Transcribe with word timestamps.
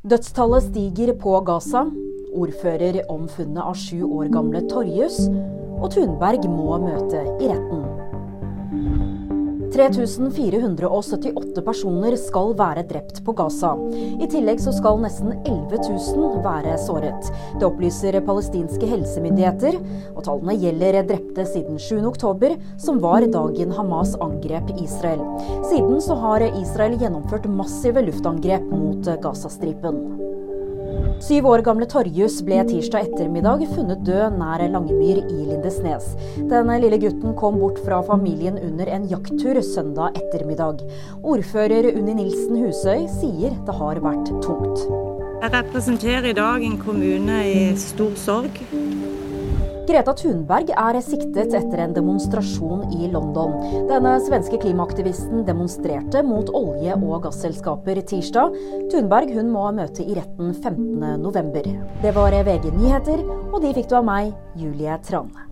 Dødstallet 0.00 0.62
stiger 0.62 1.10
på 1.20 1.34
Gaza. 1.44 1.82
Ordfører 2.32 3.02
om 3.12 3.26
funnet 3.28 3.60
av 3.60 3.74
sju 3.76 3.98
år 4.06 4.30
gamle 4.32 4.62
Torjus. 4.70 5.26
Og 5.76 5.90
Thunberg 5.92 6.46
må 6.48 6.78
møte 6.80 7.20
i 7.36 7.50
retten. 7.50 7.89
3478 9.88 11.62
personer 11.64 12.16
skal 12.20 12.52
være 12.58 12.84
drept 12.90 13.22
på 13.24 13.34
Gaza. 13.38 13.72
I 14.20 14.28
tillegg 14.30 14.60
så 14.60 14.74
skal 14.76 15.00
nesten 15.00 15.32
11 15.38 15.80
000 15.88 16.40
være 16.44 16.76
såret. 16.84 17.30
Det 17.56 17.66
opplyser 17.68 18.20
palestinske 18.26 18.88
helsemyndigheter, 18.90 19.78
og 20.14 20.24
tallene 20.26 20.58
gjelder 20.60 21.00
drepte 21.08 21.46
siden 21.48 21.80
7.10, 21.80 22.58
som 22.80 23.00
var 23.02 23.24
dagen 23.30 23.72
Hamas 23.76 24.16
angrep 24.20 24.74
Israel. 24.80 25.24
Siden 25.70 26.00
så 26.04 26.18
har 26.20 26.44
Israel 26.50 26.98
gjennomført 27.00 27.48
massive 27.48 28.04
luftangrep 28.10 28.68
mot 28.74 29.08
Gazastripen. 29.24 30.04
Syv 31.20 31.46
år 31.50 31.60
gamle 31.64 31.86
Torjus 31.90 32.38
ble 32.46 32.62
tirsdag 32.64 33.10
ettermiddag 33.10 33.66
funnet 33.74 34.00
død 34.06 34.38
nær 34.40 34.62
Langemyr 34.72 35.20
i 35.20 35.44
Lindesnes. 35.50 36.06
Den 36.50 36.72
lille 36.82 36.98
gutten 37.02 37.36
kom 37.38 37.58
bort 37.60 37.78
fra 37.84 38.00
familien 38.06 38.56
under 38.58 38.88
en 38.88 39.04
jakttur 39.10 39.60
søndag 39.62 40.16
ettermiddag. 40.18 40.80
Ordfører 41.20 41.90
Unni 41.92 42.16
Nilsen 42.22 42.56
Husøy 42.62 43.04
sier 43.20 43.54
det 43.66 43.76
har 43.82 44.00
vært 44.02 44.32
tungt. 44.44 44.86
Jeg 45.40 45.54
representerer 45.54 46.30
i 46.32 46.36
dag 46.36 46.64
en 46.64 46.80
kommune 46.80 47.42
i 47.48 47.70
stor 47.80 48.16
sorg. 48.20 48.58
Greta 49.90 50.12
Thunberg 50.14 50.68
er 50.70 50.96
siktet 51.02 51.50
etter 51.50 51.80
en 51.82 51.94
demonstrasjon 51.96 52.92
i 52.94 53.08
London. 53.10 53.56
Denne 53.88 54.12
svenske 54.22 54.60
klimaaktivisten 54.62 55.42
demonstrerte 55.48 56.22
mot 56.22 56.52
olje- 56.54 56.94
og 56.94 57.24
gasselskaper 57.26 57.98
tirsdag. 58.12 58.54
Thunberg 58.92 59.34
hun 59.34 59.50
må 59.50 59.66
møte 59.74 60.06
i 60.06 60.14
retten 60.14 60.54
15.11. 60.54 61.74
Det 62.06 62.14
var 62.14 62.38
VG 62.38 62.70
nyheter, 62.78 63.26
og 63.50 63.62
de 63.66 63.74
fikk 63.80 63.90
du 63.90 63.98
av 63.98 64.06
meg, 64.06 64.34
Julie 64.54 65.02
Trane. 65.10 65.49